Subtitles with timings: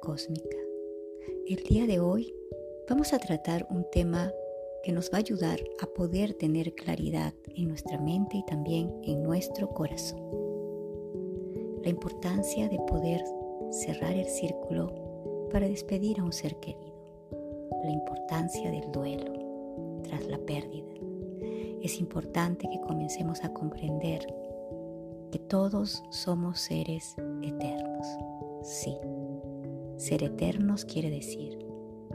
[0.00, 0.56] Cósmica.
[1.46, 2.34] El día de hoy
[2.88, 4.32] vamos a tratar un tema
[4.82, 9.22] que nos va a ayudar a poder tener claridad en nuestra mente y también en
[9.22, 10.20] nuestro corazón.
[11.84, 13.22] La importancia de poder
[13.70, 17.30] cerrar el círculo para despedir a un ser querido.
[17.84, 19.32] La importancia del duelo
[20.02, 20.92] tras la pérdida.
[21.82, 24.26] Es importante que comencemos a comprender
[25.30, 28.06] que todos somos seres eternos.
[28.64, 28.98] Sí,
[29.98, 31.58] ser eternos quiere decir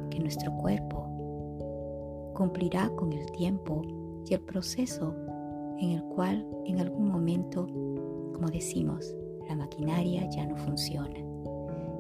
[0.10, 3.82] que nuestro cuerpo cumplirá con el tiempo
[4.28, 5.14] y el proceso
[5.80, 7.68] en el cual en algún momento,
[8.34, 9.14] como decimos,
[9.50, 11.20] la maquinaria ya no funciona.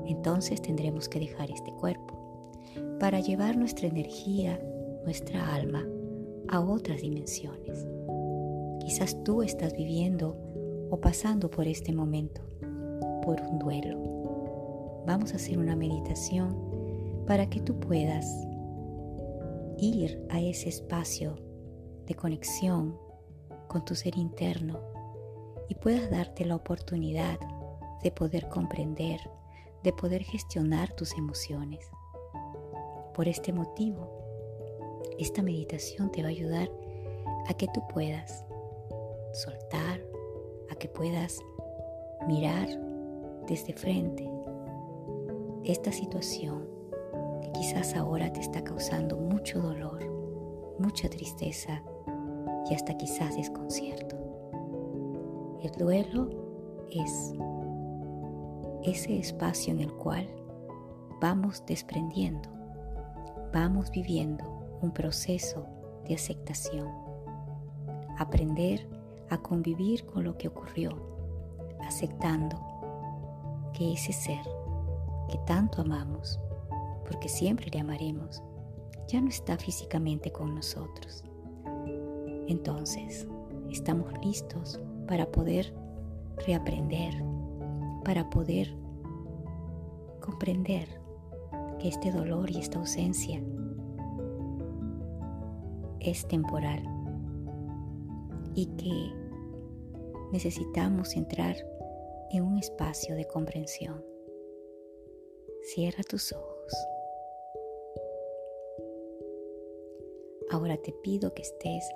[0.05, 2.52] Entonces tendremos que dejar este cuerpo
[2.99, 4.59] para llevar nuestra energía,
[5.03, 5.85] nuestra alma
[6.47, 7.86] a otras dimensiones.
[8.80, 10.38] Quizás tú estás viviendo
[10.89, 12.41] o pasando por este momento,
[13.23, 14.22] por un duelo.
[15.05, 16.55] Vamos a hacer una meditación
[17.27, 18.25] para que tú puedas
[19.77, 21.35] ir a ese espacio
[22.05, 22.97] de conexión
[23.67, 24.79] con tu ser interno
[25.67, 27.37] y puedas darte la oportunidad
[28.01, 29.19] de poder comprender,
[29.83, 31.85] de poder gestionar tus emociones.
[33.13, 34.09] Por este motivo,
[35.19, 36.69] esta meditación te va a ayudar
[37.49, 38.45] a que tú puedas
[39.33, 40.01] soltar,
[40.71, 41.39] a que puedas
[42.25, 42.69] mirar
[43.47, 44.33] desde frente
[45.64, 46.67] esta situación
[47.42, 50.03] que quizás ahora te está causando mucho dolor,
[50.80, 51.81] mucha tristeza
[52.70, 54.17] y hasta quizás desconcierto.
[55.61, 56.30] El duelo
[56.92, 57.33] es
[58.83, 60.28] ese espacio en el cual
[61.22, 62.50] vamos desprendiendo,
[63.53, 64.44] vamos viviendo
[64.81, 65.66] un proceso
[66.05, 66.89] de aceptación,
[68.17, 68.86] aprender
[69.30, 70.92] a convivir con lo que ocurrió,
[71.80, 72.60] aceptando
[73.73, 74.62] que ese ser
[75.30, 76.39] que tanto amamos,
[77.06, 78.42] porque siempre le amaremos,
[79.08, 81.23] ya no está físicamente con nosotros.
[82.48, 83.28] Entonces,
[83.70, 85.73] estamos listos para poder
[86.45, 87.14] reaprender,
[88.04, 88.76] para poder
[90.20, 90.88] comprender
[91.80, 93.42] que este dolor y esta ausencia
[96.00, 96.84] es temporal
[98.55, 99.14] y que
[100.32, 101.55] necesitamos entrar
[102.32, 104.12] en un espacio de comprensión.
[105.65, 106.73] Cierra tus ojos.
[110.49, 111.89] Ahora te pido que estés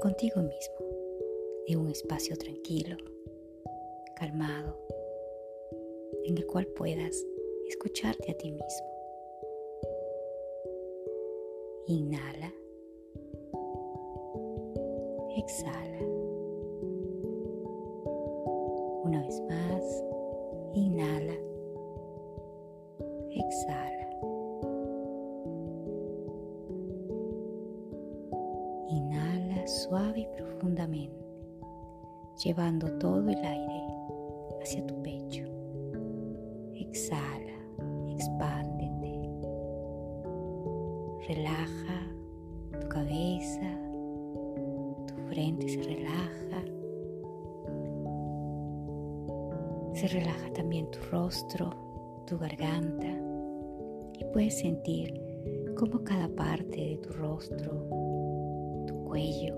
[0.00, 0.76] contigo mismo
[1.66, 2.96] en un espacio tranquilo,
[4.16, 4.78] calmado,
[6.24, 7.14] en el cual puedas
[7.68, 8.86] escucharte a ti mismo.
[11.88, 12.54] Inhala.
[15.36, 15.98] Exhala.
[19.04, 20.04] Una vez más,
[20.72, 21.41] inhala.
[43.02, 43.78] Tu cabeza,
[45.28, 46.64] frente se relaja.
[49.94, 51.70] Se relaja también tu rostro,
[52.26, 53.08] tu garganta
[54.18, 55.20] y puedes sentir
[55.76, 57.72] cómo cada parte de tu rostro,
[58.86, 59.56] tu cuello,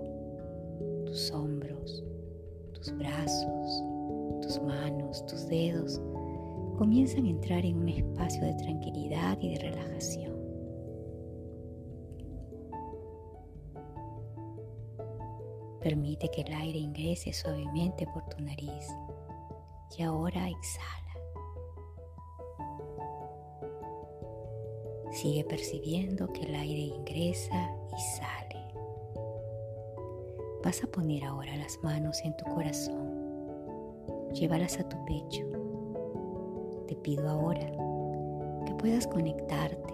[1.07, 2.05] tus hombros,
[2.75, 3.85] tus brazos,
[4.43, 6.01] tus manos, tus dedos
[6.79, 10.34] comienzan a entrar en un espacio de tranquilidad y de relajación.
[15.85, 18.89] Permite que el aire ingrese suavemente por tu nariz
[19.99, 21.15] y ahora exhala.
[25.13, 28.65] Sigue percibiendo que el aire ingresa y sale.
[30.65, 34.33] Vas a poner ahora las manos en tu corazón.
[34.33, 35.45] Llévalas a tu pecho.
[36.89, 37.71] Te pido ahora
[38.65, 39.93] que puedas conectarte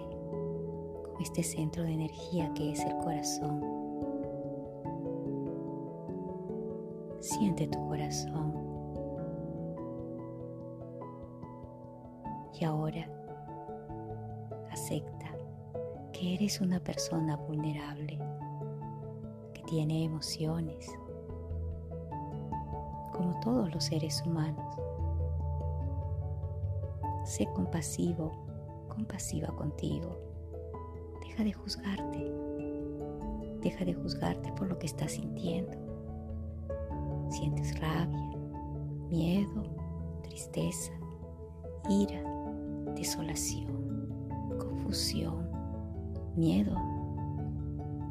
[1.03, 3.80] con este centro de energía que es el corazón
[7.41, 8.53] Siente tu corazón.
[12.53, 13.09] Y ahora
[14.69, 15.35] acepta
[16.13, 18.19] que eres una persona vulnerable,
[19.55, 20.87] que tiene emociones,
[23.11, 24.75] como todos los seres humanos.
[27.25, 28.33] Sé compasivo,
[28.87, 30.15] compasiva contigo.
[31.25, 32.31] Deja de juzgarte.
[33.63, 35.80] Deja de juzgarte por lo que estás sintiendo
[37.41, 38.37] Sientes rabia,
[39.09, 39.63] miedo,
[40.21, 40.91] tristeza,
[41.89, 42.23] ira,
[42.93, 44.07] desolación,
[44.59, 45.49] confusión,
[46.35, 46.75] miedo.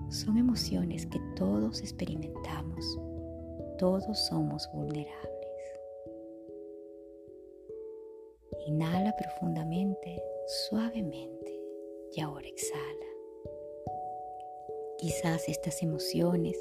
[0.08, 2.98] Son emociones que todos experimentamos.
[3.78, 5.46] Todos somos vulnerables.
[8.66, 10.20] Inhala profundamente,
[10.68, 11.56] suavemente
[12.16, 13.06] y ahora exhala.
[14.98, 16.58] Quizás estas emociones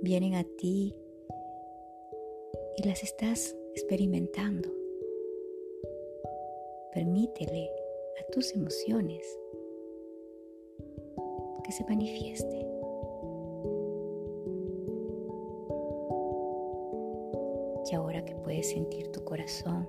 [0.00, 0.94] vienen a ti
[2.76, 4.68] y las estás experimentando.
[6.92, 7.70] Permítele
[8.20, 9.38] a tus emociones
[11.64, 12.66] que se manifieste.
[17.90, 19.88] Y ahora que puedes sentir tu corazón,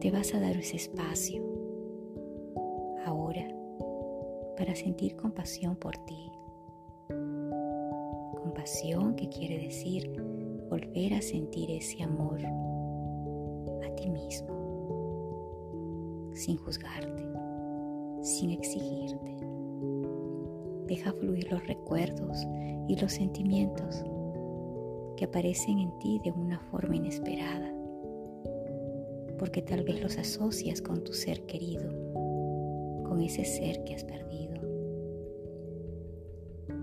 [0.00, 1.42] te vas a dar ese espacio
[3.06, 3.46] ahora
[4.56, 6.30] para sentir compasión por ti.
[9.16, 10.08] Que quiere decir
[10.70, 12.38] volver a sentir ese amor
[13.84, 17.26] a ti mismo, sin juzgarte,
[18.22, 19.36] sin exigirte.
[20.86, 22.46] Deja fluir los recuerdos
[22.86, 24.04] y los sentimientos
[25.16, 27.82] que aparecen en ti de una forma inesperada
[29.42, 31.90] porque tal vez los asocias con tu ser querido,
[33.02, 34.54] con ese ser que has perdido.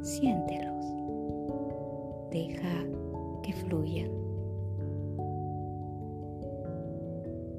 [0.02, 0.69] Siéntelos,
[2.32, 2.86] deja
[3.44, 4.12] que fluyan,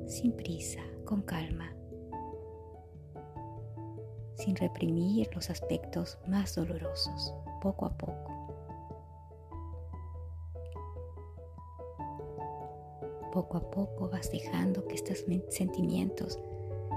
[0.07, 1.75] sin prisa, con calma,
[4.35, 8.31] sin reprimir los aspectos más dolorosos, poco a poco.
[13.33, 16.39] Poco a poco vas dejando que estos sentimientos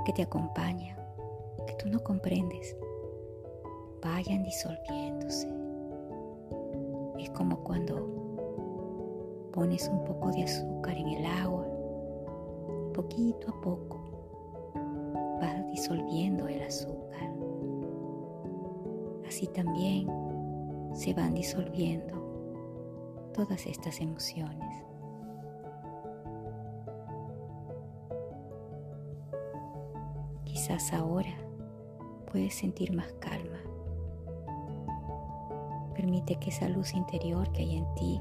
[0.06, 0.98] que te acompañan,
[1.68, 2.75] que tú no comprendes,
[4.02, 5.62] vayan disolviéndose.
[7.33, 8.07] Como cuando
[9.51, 11.65] pones un poco de azúcar en el agua,
[12.94, 14.00] poquito a poco
[15.41, 17.33] vas disolviendo el azúcar.
[19.27, 20.07] Así también
[20.94, 22.13] se van disolviendo
[23.33, 24.86] todas estas emociones.
[30.45, 31.36] Quizás ahora
[32.31, 33.52] puedes sentir más calma.
[36.03, 38.19] Permite que esa luz interior que hay en ti,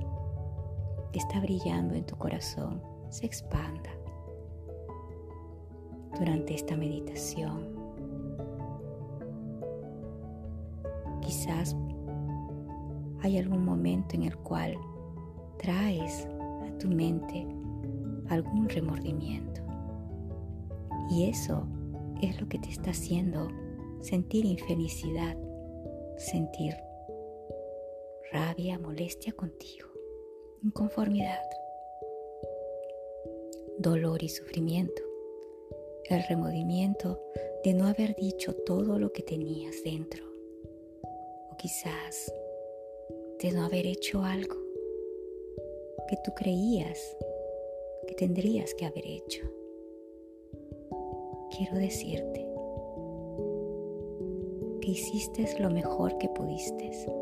[1.13, 3.91] que está brillando en tu corazón, se expanda
[6.17, 7.67] durante esta meditación.
[11.23, 11.75] Quizás
[13.21, 14.79] hay algún momento en el cual
[15.59, 16.29] traes
[16.65, 17.49] a tu mente
[18.29, 19.61] algún remordimiento.
[21.11, 21.67] Y eso
[22.21, 23.49] es lo que te está haciendo
[24.03, 25.37] sentir infelicidad,
[26.17, 26.77] sentir
[28.33, 29.89] rabia, molestia contigo,
[30.63, 31.43] inconformidad,
[33.79, 35.03] dolor y sufrimiento,
[36.09, 37.21] el remordimiento
[37.63, 40.25] de no haber dicho todo lo que tenías dentro,
[41.51, 42.33] o quizás
[43.41, 44.57] de no haber hecho algo
[46.09, 47.17] que tú creías
[48.07, 49.43] que tendrías que haber hecho.
[51.55, 52.49] Quiero decirte
[54.81, 57.22] que hiciste lo mejor que pudiste.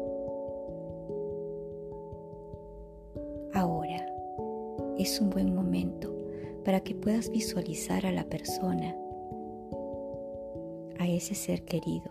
[5.02, 6.14] Es un buen momento
[6.62, 8.94] para que puedas visualizar a la persona,
[10.98, 12.10] a ese ser querido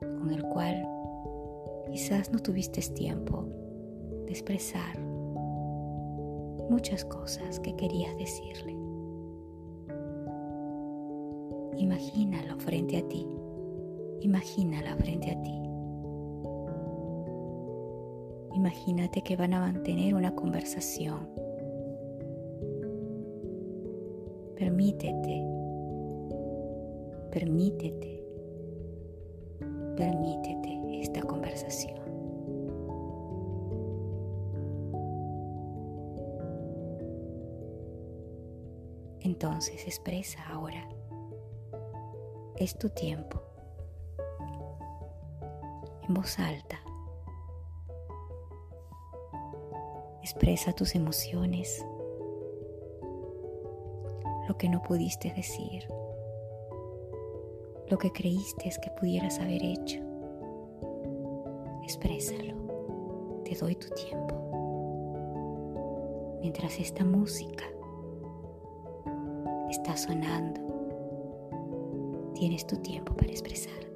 [0.00, 0.88] con el cual
[1.90, 3.44] quizás no tuviste tiempo
[4.24, 4.98] de expresar
[6.70, 8.74] muchas cosas que querías decirle.
[11.76, 13.26] Imagínalo frente a ti.
[14.22, 15.60] Imagínala frente a ti.
[18.54, 21.49] Imagínate que van a mantener una conversación.
[24.60, 25.42] Permítete,
[27.32, 28.22] permítete,
[29.96, 31.98] permítete esta conversación.
[39.20, 40.86] Entonces expresa ahora
[42.56, 43.40] es tu tiempo.
[46.06, 46.78] En voz alta.
[50.20, 51.82] Expresa tus emociones,
[54.50, 55.86] lo que no pudiste decir,
[57.88, 60.00] lo que creíste que pudieras haber hecho.
[61.84, 62.56] Exprésalo.
[63.44, 64.34] Te doy tu tiempo.
[66.40, 67.64] Mientras esta música
[69.70, 70.60] está sonando
[72.34, 73.89] tienes tu tiempo para expresarte.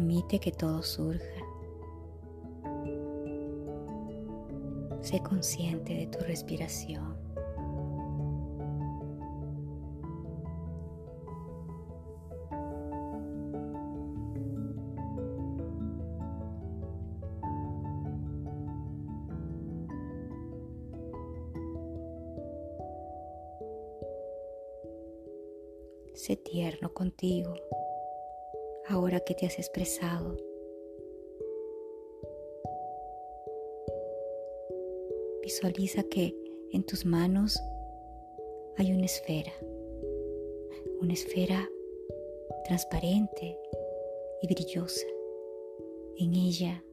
[0.00, 1.44] Permite que todo surja.
[5.02, 7.18] Sé consciente de tu respiración.
[26.14, 27.52] Sé tierno contigo
[28.90, 30.36] ahora que te has expresado.
[35.42, 36.34] Visualiza que
[36.72, 37.60] en tus manos
[38.76, 39.52] hay una esfera,
[41.00, 41.68] una esfera
[42.64, 43.56] transparente
[44.42, 45.06] y brillosa.
[46.18, 46.84] En ella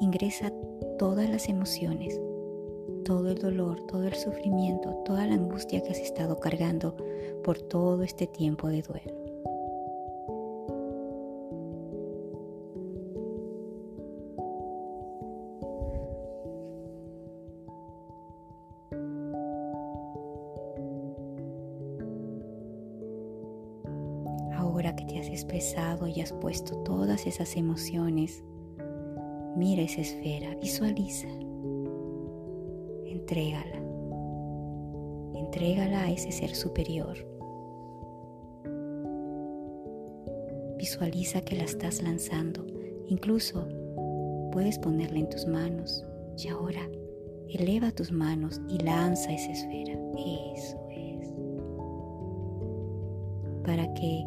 [0.00, 0.52] ingresa
[0.98, 2.20] todas las emociones,
[3.04, 6.96] todo el dolor, todo el sufrimiento, toda la angustia que has estado cargando
[7.44, 9.25] por todo este tiempo de duelo.
[27.26, 28.44] Esas emociones,
[29.56, 31.28] mira esa esfera, visualiza,
[33.06, 33.82] entrégala,
[35.34, 37.16] entrégala a ese ser superior.
[40.78, 42.66] Visualiza que la estás lanzando,
[43.08, 43.66] incluso
[44.52, 46.04] puedes ponerla en tus manos
[46.38, 46.88] y ahora
[47.48, 49.98] eleva tus manos y lanza esa esfera.
[50.54, 51.34] Eso es.
[53.64, 54.24] Para que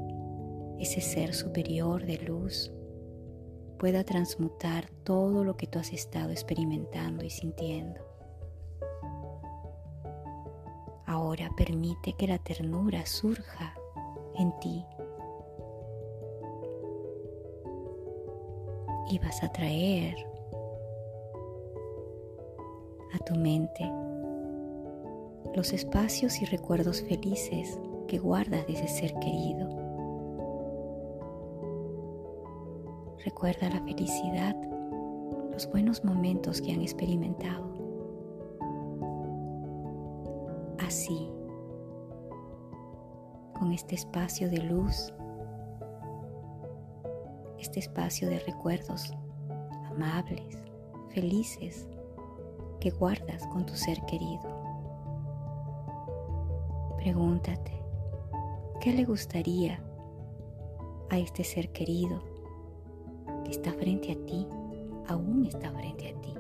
[0.80, 2.72] ese ser superior de luz
[3.80, 8.02] pueda transmutar todo lo que tú has estado experimentando y sintiendo.
[11.06, 13.74] Ahora permite que la ternura surja
[14.36, 14.86] en ti
[19.10, 20.16] y vas a traer
[23.14, 23.90] a tu mente
[25.56, 29.79] los espacios y recuerdos felices que guardas de ese ser querido.
[33.26, 34.56] Recuerda la felicidad,
[35.52, 37.68] los buenos momentos que han experimentado.
[40.80, 41.30] Así,
[43.60, 45.14] con este espacio de luz,
[47.60, 49.14] este espacio de recuerdos
[49.90, 50.58] amables,
[51.10, 51.90] felices,
[52.80, 54.48] que guardas con tu ser querido.
[56.96, 57.84] Pregúntate,
[58.80, 59.84] ¿qué le gustaría
[61.10, 62.29] a este ser querido
[63.50, 64.48] está frente a ti,
[65.08, 66.34] aún está frente a ti.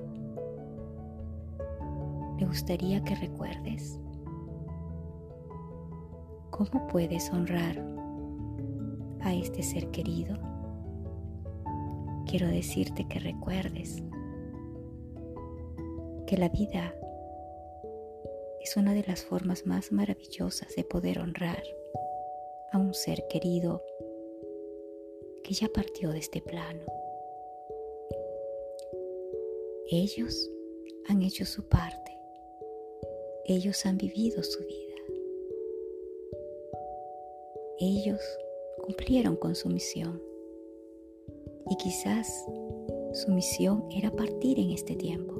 [2.37, 3.99] Me gustaría que recuerdes
[6.51, 7.81] cómo puedes honrar
[9.21, 10.37] a este ser querido.
[12.27, 14.03] Quiero decirte que recuerdes
[16.27, 16.93] que la vida
[18.61, 21.63] es una de las formas más maravillosas de poder honrar
[22.71, 23.81] a un ser querido
[25.43, 26.81] que ya partió de este plano.
[29.91, 30.49] Ellos
[31.07, 32.11] han hecho su parte.
[33.45, 34.95] Ellos han vivido su vida.
[37.79, 38.21] Ellos
[38.83, 40.21] cumplieron con su misión.
[41.69, 42.45] Y quizás
[43.13, 45.33] su misión era partir en este tiempo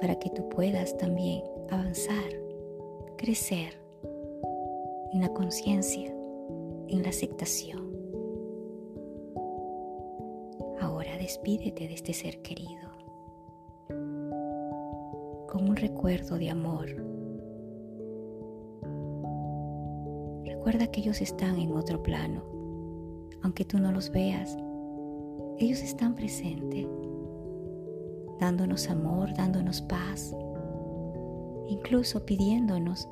[0.00, 2.30] para que tú puedas también avanzar,
[3.18, 3.74] crecer
[5.12, 6.10] en la conciencia,
[6.88, 7.89] en la aceptación
[11.30, 12.90] despídete de este ser querido.
[15.48, 16.88] Como un recuerdo de amor.
[20.44, 22.42] Recuerda que ellos están en otro plano,
[23.42, 24.56] aunque tú no los veas,
[25.58, 26.88] ellos están presentes,
[28.40, 30.34] dándonos amor, dándonos paz,
[31.68, 33.08] incluso pidiéndonos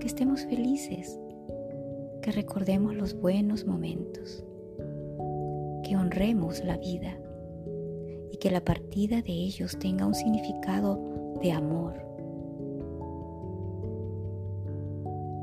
[0.00, 1.20] que estemos felices,
[2.20, 4.44] que recordemos los buenos momentos,
[5.84, 7.16] que honremos la vida
[8.32, 10.98] y que la partida de ellos tenga un significado
[11.40, 11.94] de amor,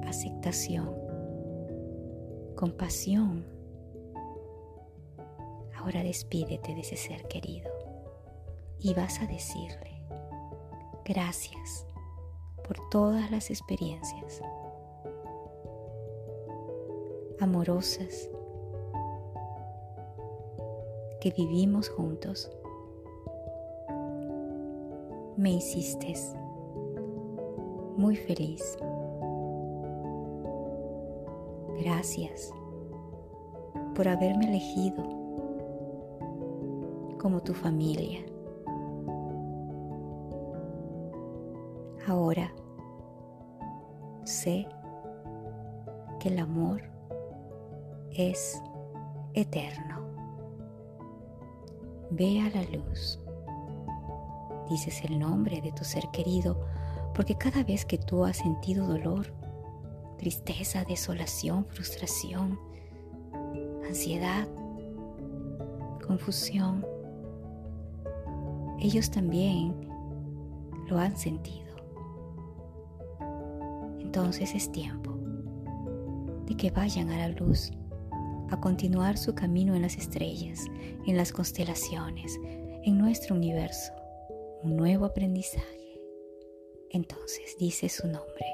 [0.06, 0.94] aceptación,
[2.56, 3.46] compasión.
[5.78, 7.72] Ahora despídete de ese ser querido
[8.80, 10.04] y vas a decirle
[11.06, 11.86] gracias
[12.68, 14.42] por todas las experiencias
[17.40, 18.30] amorosas
[21.22, 22.52] que vivimos juntos
[25.38, 26.14] me hiciste
[27.96, 28.78] muy feliz.
[31.80, 32.52] Gracias
[33.96, 35.04] por haberme elegido
[37.20, 38.26] como tu familia.
[42.08, 42.52] Ahora
[44.24, 44.68] sé
[46.20, 46.82] que el amor
[48.12, 48.62] es
[49.34, 50.11] eterno.
[52.12, 53.20] Ve a la luz.
[54.70, 56.60] Dices el nombre de tu ser querido
[57.16, 59.34] porque cada vez que tú has sentido dolor,
[60.18, 62.60] tristeza, desolación, frustración,
[63.88, 64.48] ansiedad,
[66.06, 66.86] confusión,
[68.80, 69.74] ellos también
[70.88, 71.76] lo han sentido.
[74.00, 75.18] Entonces es tiempo
[76.46, 77.72] de que vayan a la luz
[78.52, 80.60] a continuar su camino en las estrellas,
[81.08, 82.38] en las constelaciones,
[82.84, 83.94] en nuestro universo,
[84.64, 86.00] un nuevo aprendizaje.
[86.90, 88.46] Entonces dice su nombre.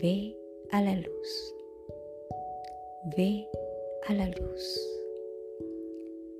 [0.00, 0.36] Ve
[0.70, 1.54] a la luz.
[3.16, 3.48] Ve
[4.06, 4.80] a la luz.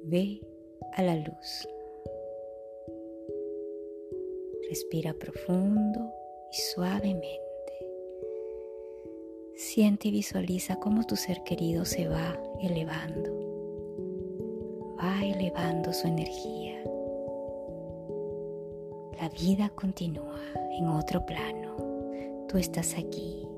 [0.05, 0.41] Ve
[0.93, 1.69] a la luz.
[4.69, 6.13] Respira profundo
[6.53, 7.48] y suavemente.
[9.59, 13.35] Siente y visualiza cómo tu ser querido se va elevando.
[14.97, 16.81] Va elevando su energía.
[19.21, 20.39] La vida continúa
[20.79, 21.75] en otro plano.
[22.47, 23.49] Tú estás aquí.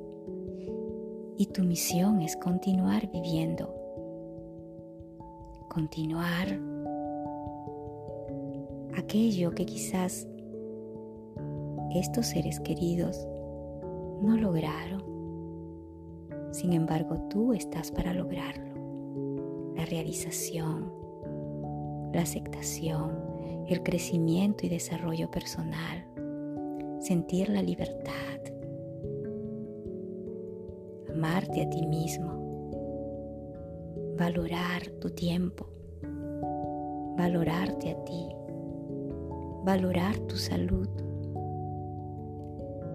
[1.36, 3.70] Y tu misión es continuar viviendo.
[5.68, 6.58] Continuar
[8.96, 10.26] aquello que quizás
[11.94, 13.28] estos seres queridos
[14.22, 15.09] no lograron
[16.52, 18.74] sin embargo, tú estás para lograrlo.
[19.76, 20.92] La realización,
[22.12, 23.12] la aceptación,
[23.68, 26.04] el crecimiento y desarrollo personal,
[27.00, 28.40] sentir la libertad,
[31.14, 32.40] amarte a ti mismo,
[34.18, 35.68] valorar tu tiempo,
[37.16, 38.28] valorarte a ti,
[39.64, 40.88] valorar tu salud,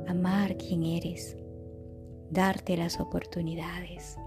[0.07, 1.37] amar quien eres
[2.29, 4.17] darte las oportunidades.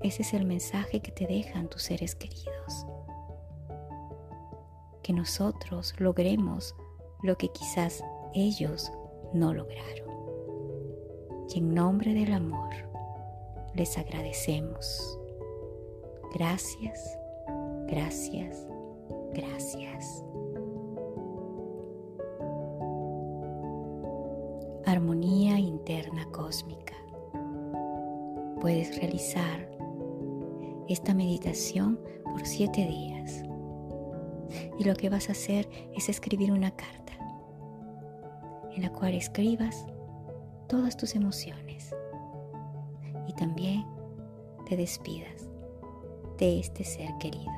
[0.00, 2.86] Ese es el mensaje que te dejan tus seres queridos.
[5.02, 6.74] Que nosotros logremos
[7.22, 8.92] lo que quizás ellos
[9.32, 10.06] no lograron.
[11.48, 12.74] Y en nombre del amor
[13.74, 15.18] les agradecemos.
[16.34, 17.18] Gracias,
[17.86, 18.66] gracias,
[19.32, 20.24] gracias.
[24.84, 26.95] Armonía interna cósmica
[28.66, 29.70] puedes realizar
[30.88, 33.44] esta meditación por siete días.
[34.76, 37.12] Y lo que vas a hacer es escribir una carta
[38.74, 39.86] en la cual escribas
[40.66, 41.94] todas tus emociones
[43.28, 43.86] y también
[44.68, 45.48] te despidas
[46.36, 47.52] de este ser querido.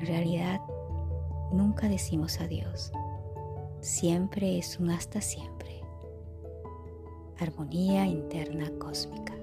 [0.00, 0.60] En realidad,
[1.52, 2.90] nunca decimos adiós,
[3.80, 5.80] siempre es un hasta siempre.
[7.38, 9.34] Armonía interna cósmica.